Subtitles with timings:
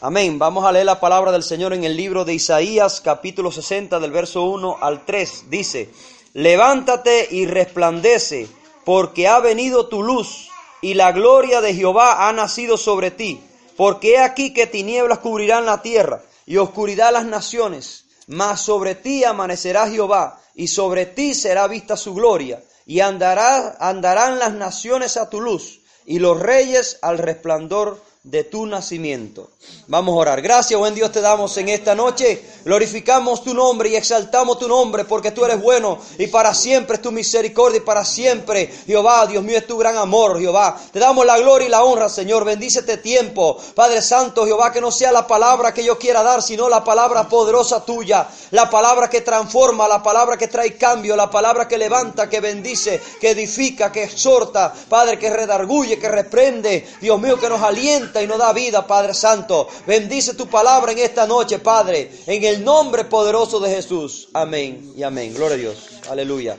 [0.00, 0.38] Amén.
[0.38, 4.10] Vamos a leer la palabra del Señor en el libro de Isaías, capítulo 60, del
[4.10, 5.44] verso 1 al 3.
[5.48, 5.90] Dice,
[6.34, 8.48] levántate y resplandece,
[8.84, 10.50] porque ha venido tu luz,
[10.82, 13.40] y la gloria de Jehová ha nacido sobre ti.
[13.76, 18.04] Porque he aquí que tinieblas cubrirán la tierra, y oscuridad las naciones.
[18.26, 24.38] Mas sobre ti amanecerá Jehová, y sobre ti será vista su gloria, y andará, andarán
[24.38, 29.50] las naciones a tu luz, y los reyes al resplandor de tu nacimiento.
[29.86, 30.40] Vamos a orar.
[30.40, 32.42] Gracias, buen Dios, te damos en esta noche.
[32.64, 37.02] Glorificamos tu nombre y exaltamos tu nombre porque tú eres bueno y para siempre es
[37.02, 40.80] tu misericordia y para siempre, Jehová, Dios mío, es tu gran amor, Jehová.
[40.90, 42.46] Te damos la gloria y la honra, Señor.
[42.46, 46.42] Bendice este tiempo, Padre Santo, Jehová, que no sea la palabra que yo quiera dar,
[46.42, 51.28] sino la palabra poderosa tuya, la palabra que transforma, la palabra que trae cambio, la
[51.28, 57.20] palabra que levanta, que bendice, que edifica, que exhorta, Padre, que redarguye, que reprende, Dios
[57.20, 59.68] mío, que nos alienta y nos da vida, Padre Santo.
[59.86, 64.28] Bendice tu palabra en esta noche, Padre, en el nombre poderoso de Jesús.
[64.32, 65.34] Amén y amén.
[65.34, 65.88] Gloria a Dios.
[66.08, 66.58] Aleluya.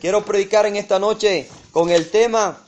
[0.00, 2.66] Quiero predicar en esta noche con el tema,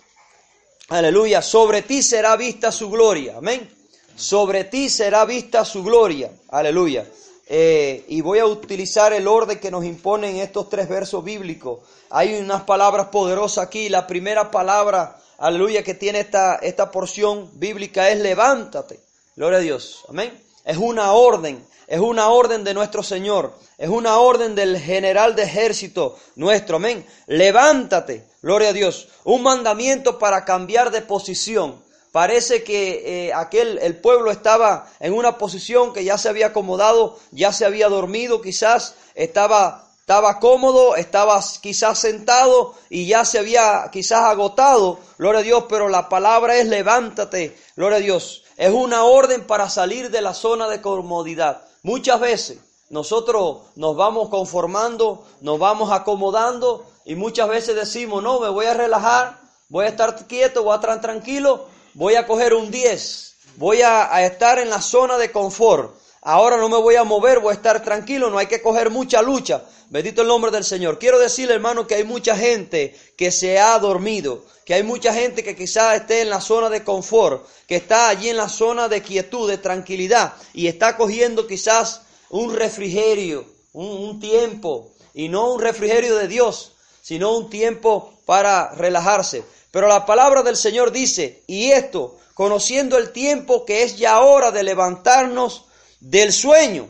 [0.88, 3.36] aleluya, sobre ti será vista su gloria.
[3.38, 3.68] Amén.
[4.14, 6.30] Sobre ti será vista su gloria.
[6.50, 7.06] Aleluya.
[7.46, 11.80] Eh, y voy a utilizar el orden que nos imponen estos tres versos bíblicos.
[12.10, 13.88] Hay unas palabras poderosas aquí.
[13.88, 19.00] La primera palabra aleluya, que tiene esta, esta porción bíblica es levántate.
[19.34, 20.04] Gloria a Dios.
[20.08, 20.40] Amén.
[20.64, 25.42] Es una orden, es una orden de nuestro Señor, es una orden del general de
[25.42, 26.76] ejército nuestro.
[26.76, 27.04] Amén.
[27.26, 28.24] Levántate.
[28.40, 29.08] Gloria a Dios.
[29.24, 31.82] Un mandamiento para cambiar de posición.
[32.12, 37.18] Parece que eh, aquel, el pueblo estaba en una posición que ya se había acomodado,
[37.30, 43.88] ya se había dormido, quizás estaba estaba cómodo, estaba quizás sentado y ya se había
[43.92, 48.42] quizás agotado, gloria a Dios, pero la palabra es levántate, gloria a Dios.
[48.56, 51.62] Es una orden para salir de la zona de comodidad.
[51.84, 52.58] Muchas veces
[52.90, 58.74] nosotros nos vamos conformando, nos vamos acomodando y muchas veces decimos, no, me voy a
[58.74, 59.38] relajar,
[59.68, 64.12] voy a estar quieto, voy a estar tranquilo, voy a coger un 10, voy a,
[64.12, 66.01] a estar en la zona de confort.
[66.24, 69.20] Ahora no me voy a mover, voy a estar tranquilo, no hay que coger mucha
[69.22, 69.64] lucha.
[69.90, 71.00] Bendito el nombre del Señor.
[71.00, 75.42] Quiero decirle, hermano, que hay mucha gente que se ha dormido, que hay mucha gente
[75.42, 79.02] que quizás esté en la zona de confort, que está allí en la zona de
[79.02, 85.60] quietud, de tranquilidad, y está cogiendo quizás un refrigerio, un, un tiempo, y no un
[85.60, 89.42] refrigerio de Dios, sino un tiempo para relajarse.
[89.72, 94.52] Pero la palabra del Señor dice, y esto, conociendo el tiempo que es ya hora
[94.52, 95.66] de levantarnos,
[96.02, 96.88] del sueño,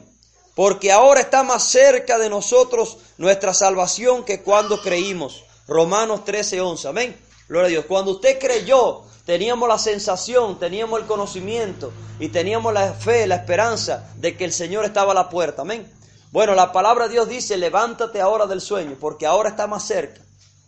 [0.55, 5.45] porque ahora está más cerca de nosotros nuestra salvación que cuando creímos.
[5.69, 6.89] Romanos 13, 11.
[6.89, 7.21] Amén.
[7.47, 7.85] Gloria a Dios.
[7.87, 14.11] Cuando usted creyó, teníamos la sensación, teníamos el conocimiento y teníamos la fe, la esperanza
[14.17, 15.63] de que el Señor estaba a la puerta.
[15.63, 15.91] Amén.
[16.31, 20.23] Bueno, la palabra de Dios dice, levántate ahora del sueño, porque ahora está más cerca.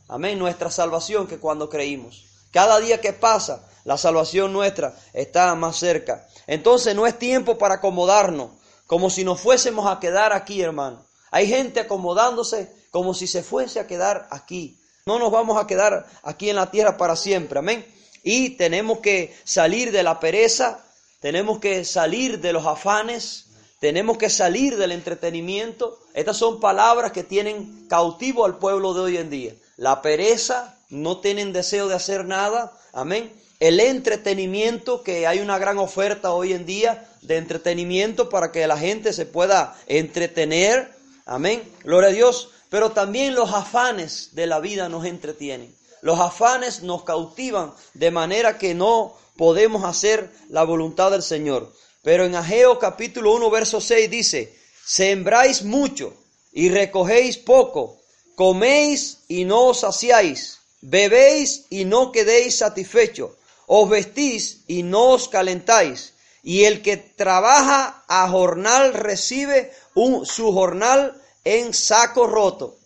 [0.06, 0.38] Amén.
[0.38, 2.26] Nuestra salvación que cuando creímos.
[2.54, 6.28] Cada día que pasa, la salvación nuestra está más cerca.
[6.46, 8.50] Entonces no es tiempo para acomodarnos,
[8.86, 11.04] como si nos fuésemos a quedar aquí, hermano.
[11.32, 14.78] Hay gente acomodándose como si se fuese a quedar aquí.
[15.04, 17.84] No nos vamos a quedar aquí en la tierra para siempre, amén.
[18.22, 20.78] Y tenemos que salir de la pereza,
[21.18, 23.46] tenemos que salir de los afanes,
[23.80, 25.98] tenemos que salir del entretenimiento.
[26.14, 29.54] Estas son palabras que tienen cautivo al pueblo de hoy en día.
[29.76, 33.30] La pereza, no tienen deseo de hacer nada, amén
[33.60, 38.76] el entretenimiento, que hay una gran oferta hoy en día de entretenimiento para que la
[38.76, 40.92] gente se pueda entretener.
[41.24, 41.62] Amén.
[41.82, 42.50] Gloria a Dios.
[42.68, 45.74] Pero también los afanes de la vida nos entretienen.
[46.02, 51.72] Los afanes nos cautivan de manera que no podemos hacer la voluntad del Señor.
[52.02, 56.12] Pero en Ageo capítulo 1 verso 6 dice, sembráis mucho
[56.52, 57.98] y recogéis poco,
[58.34, 63.30] coméis y no os saciáis, bebéis y no quedéis satisfechos
[63.66, 70.52] os vestís y no os calentáis, y el que trabaja a jornal recibe un, su
[70.52, 72.76] jornal en saco roto.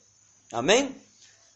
[0.53, 1.03] Amén.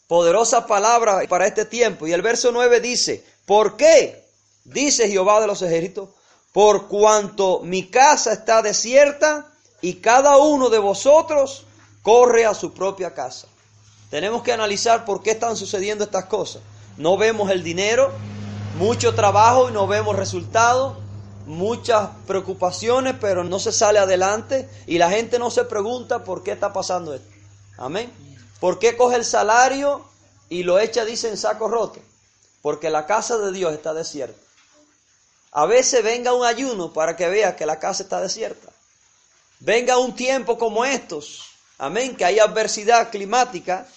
[0.08, 2.06] Poderosa palabra para este tiempo.
[2.06, 4.26] Y el verso 9 dice, ¿por qué?
[4.64, 6.10] Dice Jehová de los ejércitos,
[6.52, 11.64] por cuanto mi casa está desierta y cada uno de vosotros
[12.02, 13.46] corre a su propia casa.
[14.12, 16.60] Tenemos que analizar por qué están sucediendo estas cosas.
[16.98, 18.12] No vemos el dinero,
[18.76, 20.98] mucho trabajo y no vemos resultados,
[21.46, 26.52] muchas preocupaciones, pero no se sale adelante y la gente no se pregunta por qué
[26.52, 27.26] está pasando esto.
[27.78, 28.12] Amén.
[28.60, 30.04] ¿Por qué coge el salario
[30.50, 32.00] y lo echa, dice, en saco roto?
[32.60, 34.38] Porque la casa de Dios está desierta.
[35.52, 38.68] A veces venga un ayuno para que vea que la casa está desierta.
[39.60, 41.46] Venga un tiempo como estos,
[41.78, 43.88] amén, que hay adversidad climática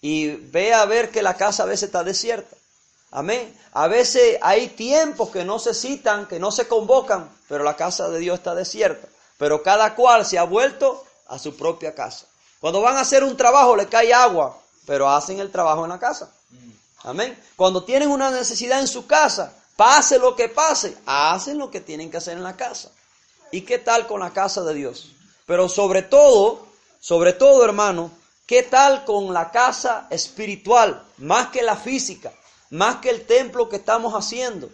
[0.00, 2.56] y vea a ver que la casa a veces está desierta.
[3.10, 3.56] Amén.
[3.72, 8.08] A veces hay tiempos que no se citan, que no se convocan, pero la casa
[8.08, 9.08] de Dios está desierta.
[9.38, 12.26] Pero cada cual se ha vuelto a su propia casa.
[12.60, 15.98] Cuando van a hacer un trabajo le cae agua, pero hacen el trabajo en la
[15.98, 16.30] casa.
[17.04, 17.38] Amén.
[17.54, 22.10] Cuando tienen una necesidad en su casa, pase lo que pase, hacen lo que tienen
[22.10, 22.90] que hacer en la casa.
[23.52, 25.12] ¿Y qué tal con la casa de Dios?
[25.46, 26.66] Pero sobre todo,
[26.98, 28.10] sobre todo hermano,
[28.46, 31.02] ¿qué tal con la casa espiritual?
[31.18, 32.32] Más que la física
[32.70, 34.68] más que el templo que estamos haciendo.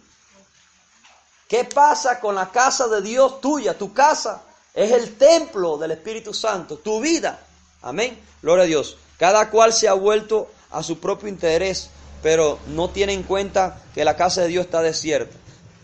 [1.48, 3.76] ¿Qué pasa con la casa de Dios tuya?
[3.76, 4.42] Tu casa
[4.72, 7.40] es el templo del Espíritu Santo, tu vida.
[7.82, 8.18] Amén.
[8.40, 8.96] Gloria a Dios.
[9.18, 11.90] Cada cual se ha vuelto a su propio interés,
[12.22, 15.36] pero no tiene en cuenta que la casa de Dios está desierta.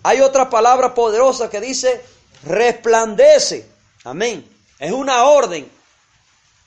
[0.02, 2.02] Hay otra palabra poderosa que dice
[2.44, 3.68] resplandece.
[4.04, 4.48] Amén.
[4.78, 5.70] Es una orden.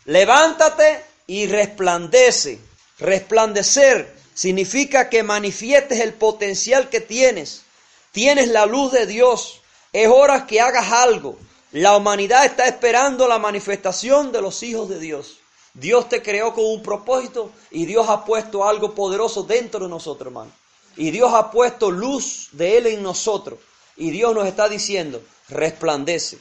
[0.06, 2.60] Levántate y resplandece.
[3.00, 7.62] Resplandecer Significa que manifiestes el potencial que tienes.
[8.12, 9.62] Tienes la luz de Dios.
[9.94, 11.38] Es hora que hagas algo.
[11.72, 15.38] La humanidad está esperando la manifestación de los hijos de Dios.
[15.74, 20.28] Dios te creó con un propósito y Dios ha puesto algo poderoso dentro de nosotros,
[20.28, 20.52] hermano.
[20.98, 23.60] Y Dios ha puesto luz de Él en nosotros.
[23.96, 26.40] Y Dios nos está diciendo, resplandece.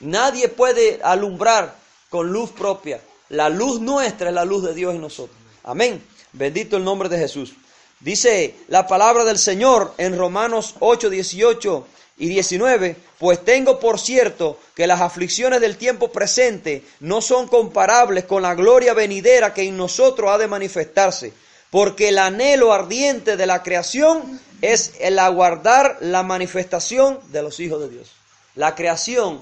[0.00, 1.76] Nadie puede alumbrar
[2.08, 3.00] con luz propia.
[3.32, 5.38] La luz nuestra es la luz de Dios en nosotros.
[5.64, 6.04] Amén.
[6.34, 7.54] Bendito el nombre de Jesús.
[7.98, 11.86] Dice la palabra del Señor en Romanos 8, 18
[12.18, 18.26] y 19, pues tengo por cierto que las aflicciones del tiempo presente no son comparables
[18.26, 21.32] con la gloria venidera que en nosotros ha de manifestarse,
[21.70, 27.80] porque el anhelo ardiente de la creación es el aguardar la manifestación de los hijos
[27.80, 28.10] de Dios.
[28.56, 29.40] La creación,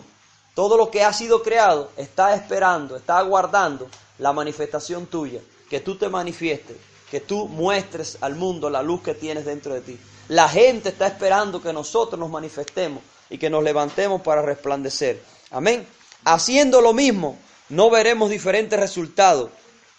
[0.61, 5.41] todo lo que ha sido creado, está esperando, está aguardando la manifestación tuya
[5.71, 6.77] que tú te manifiestes,
[7.11, 9.99] que tú muestres al mundo la luz que tienes dentro de ti.
[10.29, 15.23] La gente está esperando que nosotros nos manifestemos y que nos levantemos para resplandecer.
[15.51, 15.87] Amén.
[16.27, 17.39] Haciendo lo mismo,
[17.71, 19.49] no veremos diferentes resultados.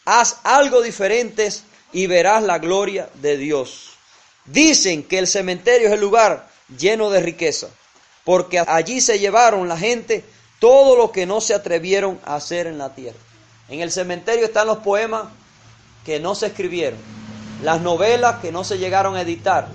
[0.06, 1.50] Haz algo diferente
[1.92, 3.94] y verás la gloria de Dios.
[4.46, 7.68] Dicen que el cementerio es el lugar lleno de riqueza,
[8.24, 10.24] porque allí se llevaron la gente
[10.62, 13.18] todo lo que no se atrevieron a hacer en la tierra.
[13.68, 15.24] En el cementerio están los poemas
[16.06, 17.00] que no se escribieron,
[17.64, 19.70] las novelas que no se llegaron a editar.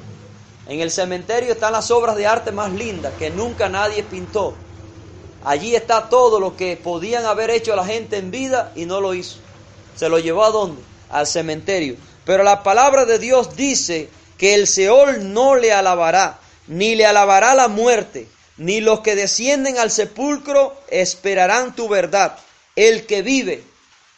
[0.69, 4.55] En el cementerio están las obras de arte más lindas que nunca nadie pintó.
[5.45, 9.13] Allí está todo lo que podían haber hecho la gente en vida y no lo
[9.13, 9.39] hizo.
[9.97, 10.81] ¿Se lo llevó a dónde?
[11.11, 11.97] Al cementerio.
[12.25, 16.39] Pero la palabra de Dios dice que el Seol no le alabará,
[16.69, 22.39] ni le alabará la muerte, ni los que descienden al sepulcro esperarán tu verdad.
[22.75, 23.65] El que vive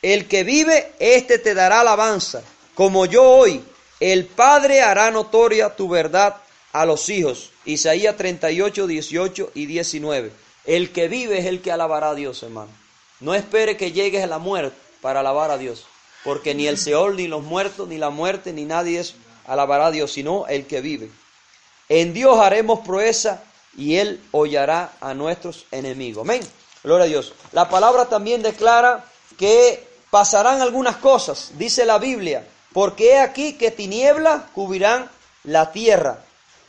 [0.03, 2.43] el que vive, éste te dará alabanza,
[2.75, 3.65] como yo hoy.
[3.99, 6.37] El Padre hará notoria tu verdad
[6.73, 7.51] a los hijos.
[7.65, 10.31] Isaías 38, 18 y 19.
[10.67, 12.71] El que vive es el que alabará a Dios, hermano.
[13.19, 15.87] No espere que llegues a la muerte para alabar a Dios,
[16.23, 19.15] porque ni el Seol, ni los muertos, ni la muerte, ni nadie es
[19.47, 21.11] alabará a Dios, sino el que vive.
[21.89, 23.43] En Dios haremos proeza
[23.79, 26.25] y Él hollará a nuestros enemigos.
[26.25, 26.43] Amén.
[26.83, 27.33] Gloria a Dios.
[27.53, 29.05] La palabra también declara
[29.39, 35.09] que pasarán algunas cosas, dice la Biblia, porque he aquí que tinieblas cubrirán
[35.45, 36.19] la tierra.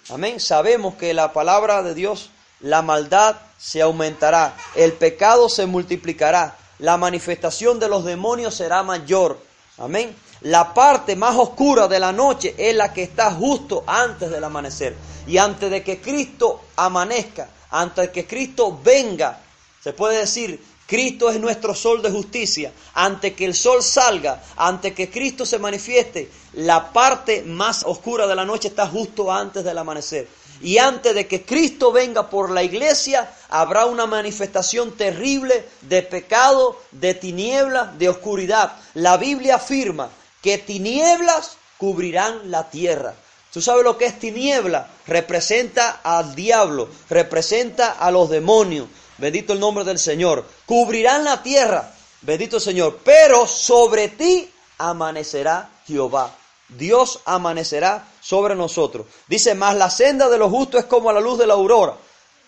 [0.10, 0.40] Amén.
[0.40, 6.98] Sabemos que la palabra de Dios, la maldad se aumentará, el pecado se multiplicará, la
[6.98, 9.40] manifestación de los demonios será mayor.
[9.80, 10.16] Amén.
[10.42, 14.96] La parte más oscura de la noche es la que está justo antes del amanecer.
[15.28, 19.42] Y antes de que Cristo amanezca, antes de que Cristo venga,
[19.84, 22.72] se puede decir Cristo es nuestro sol de justicia.
[22.94, 28.36] Ante que el sol salga, ante que Cristo se manifieste, la parte más oscura de
[28.36, 30.28] la noche está justo antes del amanecer.
[30.62, 36.78] Y antes de que Cristo venga por la iglesia, habrá una manifestación terrible de pecado,
[36.92, 38.74] de tinieblas, de oscuridad.
[38.94, 40.10] La Biblia afirma
[40.42, 43.16] que tinieblas cubrirán la tierra.
[43.52, 44.88] ¿Tú sabes lo que es tiniebla?
[45.08, 48.88] Representa al diablo, representa a los demonios.
[49.18, 50.46] Bendito el nombre del Señor.
[50.66, 51.92] Cubrirán la tierra,
[52.22, 53.00] bendito el Señor.
[53.04, 56.36] Pero sobre ti amanecerá Jehová.
[56.70, 59.08] Dios amanecerá sobre nosotros.
[59.28, 61.96] Dice, más la senda de los justos es como la luz de la aurora,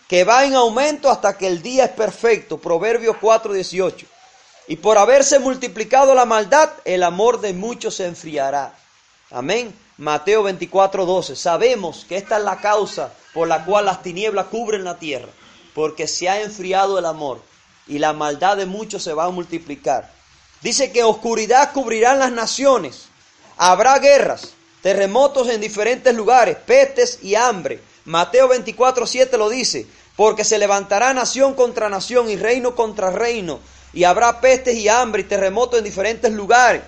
[0.07, 2.59] que va en aumento hasta que el día es perfecto.
[2.59, 4.05] Proverbios 4:18.
[4.71, 8.73] Y por haberse multiplicado la maldad, el amor de muchos se enfriará.
[9.29, 9.75] Amén.
[9.97, 11.35] Mateo 24:12.
[11.35, 15.27] Sabemos que esta es la causa por la cual las tinieblas cubren la tierra,
[15.75, 17.41] porque se ha enfriado el amor
[17.85, 20.09] y la maldad de muchos se va a multiplicar.
[20.61, 23.09] Dice que oscuridad cubrirán las naciones.
[23.57, 27.81] Habrá guerras, terremotos en diferentes lugares, pestes y hambre.
[28.05, 29.85] Mateo 24:7 lo dice,
[30.15, 33.59] porque se levantará nación contra nación y reino contra reino,
[33.93, 36.81] y habrá pestes y hambre y terremotos en diferentes lugares.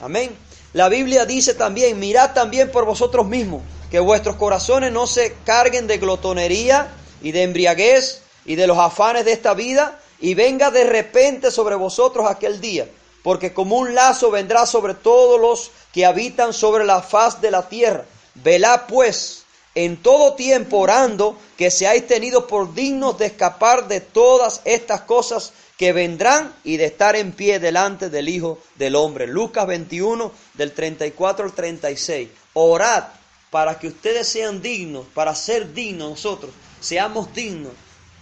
[0.00, 0.34] Amén.
[0.72, 5.86] La Biblia dice también, mirad también por vosotros mismos, que vuestros corazones no se carguen
[5.86, 6.88] de glotonería
[7.22, 11.74] y de embriaguez y de los afanes de esta vida, y venga de repente sobre
[11.74, 12.86] vosotros aquel día,
[13.22, 17.68] porque como un lazo vendrá sobre todos los que habitan sobre la faz de la
[17.68, 18.04] tierra.
[18.34, 19.44] Velad pues
[19.74, 25.52] en todo tiempo orando que seáis tenidos por dignos de escapar de todas estas cosas
[25.80, 29.26] que vendrán y de estar en pie delante del Hijo del Hombre.
[29.26, 32.28] Lucas 21 del 34 al 36.
[32.52, 33.04] Orad
[33.48, 37.72] para que ustedes sean dignos, para ser dignos nosotros, seamos dignos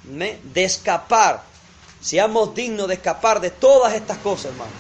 [0.05, 1.43] de escapar,
[2.01, 4.71] seamos dignos de escapar de todas estas cosas, hermano.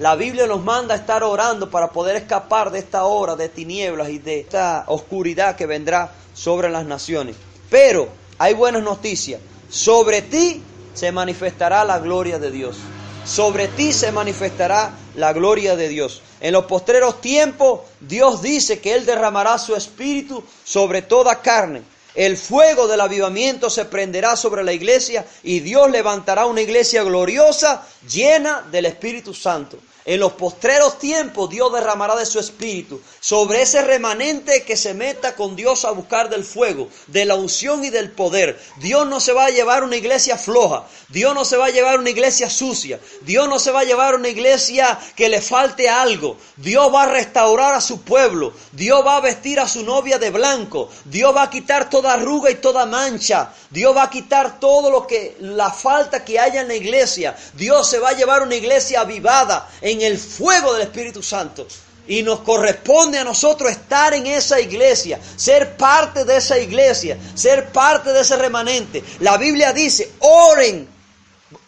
[0.00, 4.08] La Biblia nos manda a estar orando para poder escapar de esta hora de tinieblas
[4.08, 7.36] y de esta oscuridad que vendrá sobre las naciones.
[7.70, 9.40] Pero hay buenas noticias.
[9.68, 10.62] Sobre ti
[10.96, 12.78] se manifestará la gloria de Dios.
[13.26, 16.22] Sobre ti se manifestará la gloria de Dios.
[16.40, 21.82] En los postreros tiempos, Dios dice que Él derramará su espíritu sobre toda carne.
[22.16, 27.86] El fuego del avivamiento se prenderá sobre la iglesia y Dios levantará una iglesia gloriosa
[28.08, 29.78] llena del Espíritu Santo.
[30.06, 35.34] En los postreros tiempos Dios derramará de su espíritu sobre ese remanente que se meta
[35.34, 38.56] con Dios a buscar del fuego, de la unción y del poder.
[38.76, 41.98] Dios no se va a llevar una iglesia floja, Dios no se va a llevar
[41.98, 46.36] una iglesia sucia, Dios no se va a llevar una iglesia que le falte algo.
[46.56, 50.30] Dios va a restaurar a su pueblo, Dios va a vestir a su novia de
[50.30, 54.90] blanco, Dios va a quitar toda arruga y toda mancha, Dios va a quitar todo
[54.90, 57.36] lo que la falta que haya en la iglesia.
[57.54, 61.66] Dios se va a llevar una iglesia avivada en el fuego del Espíritu Santo.
[62.08, 67.72] Y nos corresponde a nosotros estar en esa iglesia, ser parte de esa iglesia, ser
[67.72, 69.02] parte de ese remanente.
[69.20, 70.88] La Biblia dice, oren,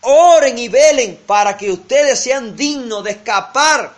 [0.02, 3.92] oren y velen para que ustedes sean dignos de escapar.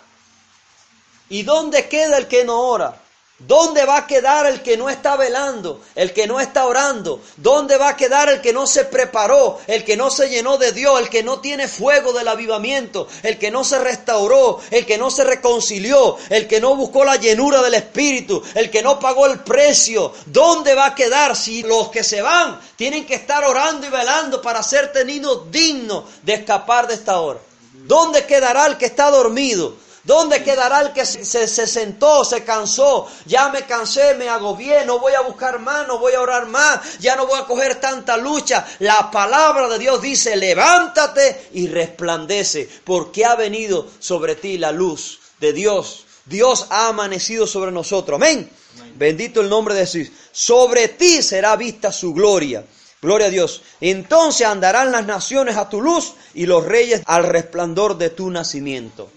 [1.29, 3.00] ¿Y dónde queda el que no ora?
[3.41, 7.23] ¿Dónde va a quedar el que no está velando, el que no está orando?
[7.39, 10.73] ¿Dónde va a quedar el que no se preparó, el que no se llenó de
[10.73, 14.99] Dios, el que no tiene fuego del avivamiento, el que no se restauró, el que
[14.99, 19.25] no se reconcilió, el que no buscó la llenura del Espíritu, el que no pagó
[19.25, 20.13] el precio?
[20.27, 24.43] ¿Dónde va a quedar si los que se van tienen que estar orando y velando
[24.43, 27.41] para ser tenidos dignos de escapar de esta hora?
[27.73, 29.75] ¿Dónde quedará el que está dormido?
[30.05, 33.07] ¿Dónde quedará el que se, sentó, se cansó?
[33.27, 36.99] Ya me cansé, me agobié, no voy a buscar más, no voy a orar más,
[36.99, 38.67] ya no voy a coger tanta lucha.
[38.79, 45.21] La palabra de Dios dice, levántate y resplandece, porque ha venido sobre ti la luz
[45.39, 46.07] de Dios.
[46.25, 48.17] Dios ha amanecido sobre nosotros.
[48.17, 48.51] Amén.
[48.95, 50.13] Bendito el nombre de Jesús.
[50.33, 52.65] Sobre ti será vista su gloria.
[53.03, 53.63] Gloria a Dios.
[53.81, 59.11] Entonces andarán las naciones a tu luz y los reyes al resplandor de tu nacimiento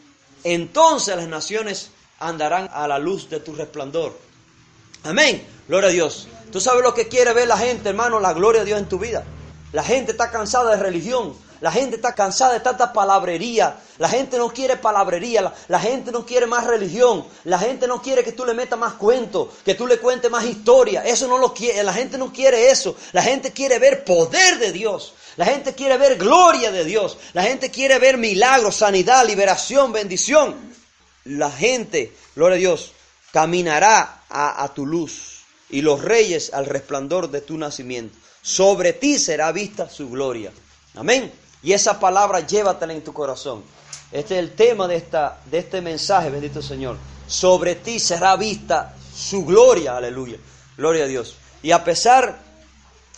[0.43, 4.17] entonces las naciones andarán a la luz de tu resplandor.
[5.03, 5.45] Amén.
[5.67, 6.27] Gloria a Dios.
[6.51, 8.99] Tú sabes lo que quiere ver la gente, hermano, la gloria de Dios en tu
[8.99, 9.23] vida.
[9.71, 11.33] La gente está cansada de religión.
[11.61, 13.77] La gente está cansada de tanta palabrería.
[13.97, 15.53] La gente no quiere palabrería.
[15.69, 17.25] La, gente no quiere más religión.
[17.45, 20.43] La gente no quiere que tú le metas más cuentos, que tú le cuentes más
[20.45, 21.05] historia.
[21.05, 21.81] Eso no lo quiere.
[21.83, 22.95] La gente no quiere eso.
[23.13, 25.13] La gente quiere ver poder de Dios.
[25.35, 27.17] La gente quiere ver gloria de Dios.
[27.33, 30.55] La gente quiere ver milagros, sanidad, liberación, bendición.
[31.25, 32.91] La gente, gloria a Dios,
[33.31, 38.17] caminará a, tu luz y los reyes al resplandor de tu nacimiento.
[38.41, 40.51] Sobre ti será vista su gloria.
[40.95, 41.31] Amén.
[41.63, 43.63] Y esa palabra llévatela en tu corazón.
[44.11, 46.97] Este es el tema de, esta, de este mensaje, bendito Señor.
[47.25, 50.37] Sobre ti será vista su gloria, aleluya.
[50.77, 51.37] Gloria a Dios.
[51.63, 52.39] Y a pesar,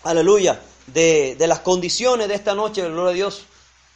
[0.04, 3.46] aleluya, de, las condiciones de esta noche, gloria a Dios,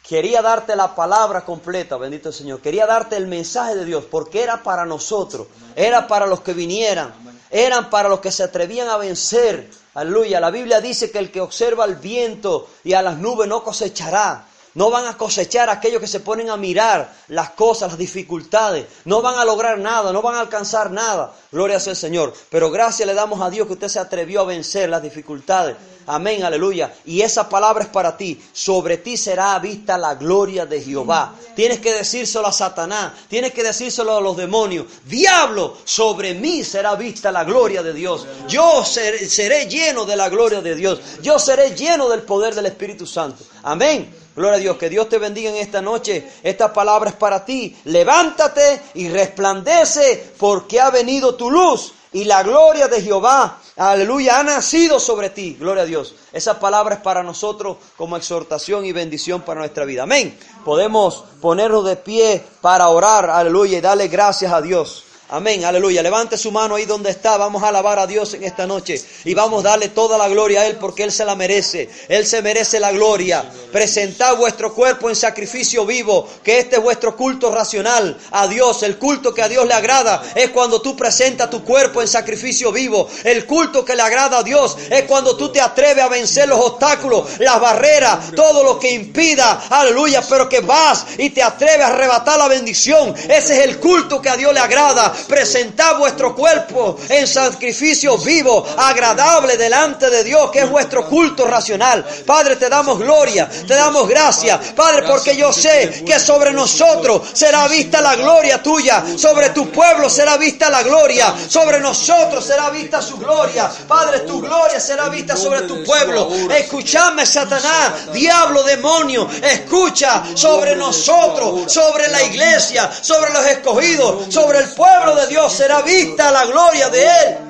[0.06, 2.60] quería darte la palabra completa, bendito Señor.
[2.60, 7.12] Quería darte el mensaje de Dios porque era para nosotros, era para los que vinieran,
[7.50, 9.70] eran para los que se atrevían a vencer.
[9.94, 10.40] Aleluya.
[10.40, 14.46] La Biblia dice que el que observa el viento y a las nubes no cosechará.
[14.74, 18.86] No van a cosechar aquellos que se ponen a mirar las cosas, las dificultades.
[19.04, 21.32] No van a lograr nada, no van a alcanzar nada.
[21.50, 22.32] Gloria sea el Señor.
[22.50, 25.76] Pero gracias le damos a Dios que usted se atrevió a vencer las dificultades.
[26.06, 26.92] Amén, aleluya.
[27.04, 28.40] Y esa palabra es para ti.
[28.52, 31.34] Sobre ti será vista la gloria de Jehová.
[31.56, 33.12] Tienes que decírselo a Satanás.
[33.28, 34.86] Tienes que decírselo a los demonios.
[35.04, 38.26] Diablo, sobre mí será vista la gloria de Dios.
[38.48, 41.00] Yo seré, seré lleno de la gloria de Dios.
[41.22, 43.44] Yo seré lleno del poder del Espíritu Santo.
[43.62, 44.19] Amén.
[44.34, 46.30] Gloria a Dios, que Dios te bendiga en esta noche.
[46.42, 47.76] Esta palabra es para ti.
[47.84, 54.42] Levántate y resplandece porque ha venido tu luz y la gloria de Jehová, aleluya, ha
[54.42, 55.56] nacido sobre ti.
[55.58, 56.16] Gloria a Dios.
[56.32, 60.02] Esa palabra es para nosotros como exhortación y bendición para nuestra vida.
[60.02, 60.36] Amén.
[60.64, 65.04] Podemos ponernos de pie para orar, aleluya, y darle gracias a Dios.
[65.32, 66.02] Amén, aleluya.
[66.02, 67.36] Levante su mano ahí donde está.
[67.36, 69.00] Vamos a alabar a Dios en esta noche.
[69.24, 71.88] Y vamos a darle toda la gloria a Él porque Él se la merece.
[72.08, 73.48] Él se merece la gloria.
[73.70, 76.28] Presentad vuestro cuerpo en sacrificio vivo.
[76.42, 78.82] Que este es vuestro culto racional a Dios.
[78.82, 82.72] El culto que a Dios le agrada es cuando tú presentas tu cuerpo en sacrificio
[82.72, 83.08] vivo.
[83.22, 86.58] El culto que le agrada a Dios es cuando tú te atreves a vencer los
[86.58, 89.62] obstáculos, las barreras, todo lo que impida.
[89.70, 90.24] Aleluya.
[90.28, 93.14] Pero que vas y te atreves a arrebatar la bendición.
[93.28, 98.66] Ese es el culto que a Dios le agrada presentad vuestro cuerpo en sacrificio vivo,
[98.76, 102.04] agradable delante de Dios, que es vuestro culto racional.
[102.26, 107.68] Padre, te damos gloria, te damos gracia, Padre, porque yo sé que sobre nosotros será
[107.68, 113.02] vista la gloria tuya, sobre tu pueblo será vista la gloria, sobre nosotros será vista
[113.02, 113.70] su gloria.
[113.86, 116.30] Padre, tu gloria será vista sobre tu pueblo.
[116.50, 124.70] Escúchame, Satanás, diablo, demonio, escucha sobre nosotros, sobre la iglesia, sobre los escogidos, sobre el
[124.70, 127.49] pueblo de Dios será vista la gloria de Él.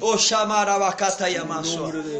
[0.00, 0.18] Oh,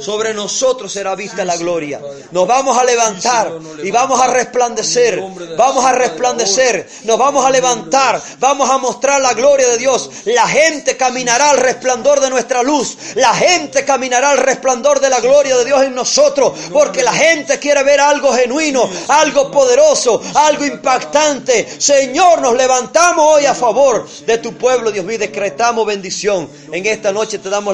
[0.01, 2.01] Sobre nosotros será vista la gloria.
[2.31, 3.53] Nos vamos a levantar
[3.83, 5.21] y vamos a resplandecer.
[5.59, 6.89] Vamos a resplandecer.
[7.05, 8.23] Nos vamos a levantar.
[8.39, 10.11] Vamos a mostrar la gloria de Dios.
[10.25, 12.97] La gente caminará al resplandor de nuestra luz.
[13.17, 16.53] La gente caminará al resplandor de la gloria de Dios en nosotros.
[16.73, 21.81] Porque la gente quiere ver algo genuino, algo poderoso, algo impactante.
[21.81, 25.19] Señor, nos levantamos hoy a favor de tu pueblo, Dios mío.
[25.19, 26.49] Decretamos bendición.
[26.73, 27.74] En esta noche te damos